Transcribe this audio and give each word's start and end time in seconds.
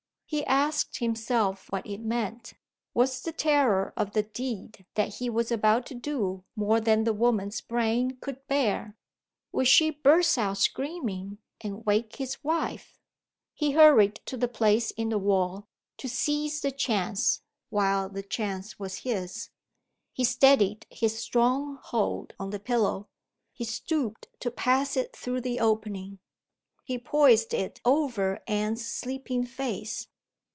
He 0.31 0.45
asked 0.45 0.99
himself 0.99 1.69
what 1.73 1.85
it 1.85 1.99
meant. 1.99 2.53
Was 2.93 3.21
the 3.21 3.33
terror 3.33 3.91
of 3.97 4.13
the 4.13 4.23
deed 4.23 4.85
that 4.95 5.15
he 5.15 5.29
was 5.29 5.51
about 5.51 5.85
to 5.87 5.93
do 5.93 6.45
more 6.55 6.79
than 6.79 7.03
the 7.03 7.11
woman's 7.11 7.59
brain 7.59 8.11
could 8.21 8.47
bear? 8.47 8.95
Would 9.51 9.67
she 9.67 9.89
burst 9.89 10.37
out 10.37 10.57
screaming, 10.57 11.39
and 11.59 11.85
wake 11.85 12.15
his 12.15 12.41
wife? 12.45 12.97
He 13.53 13.71
hurried 13.71 14.21
to 14.27 14.37
the 14.37 14.47
place 14.47 14.91
in 14.91 15.09
the 15.09 15.17
wall 15.17 15.67
to 15.97 16.07
seize 16.07 16.61
the 16.61 16.71
chance, 16.71 17.41
while 17.69 18.07
the 18.07 18.23
chance 18.23 18.79
was 18.79 18.99
his. 18.99 19.49
He 20.13 20.23
steadied 20.23 20.87
his 20.89 21.19
strong 21.19 21.77
hold 21.81 22.35
on 22.39 22.51
the 22.51 22.59
pillow. 22.61 23.09
He 23.51 23.65
stooped 23.65 24.29
to 24.39 24.49
pass 24.49 24.95
it 24.95 25.13
through 25.13 25.41
the 25.41 25.59
opening. 25.59 26.19
He 26.85 26.97
poised 26.97 27.53
it 27.53 27.81
over 27.83 28.39
Anne's 28.47 28.89
sleeping 28.89 29.43
face. 29.45 30.07